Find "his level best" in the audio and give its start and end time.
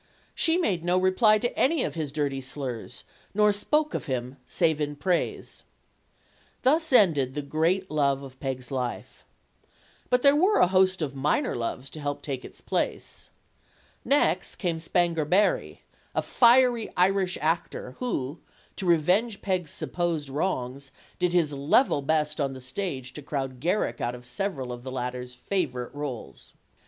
21.31-22.41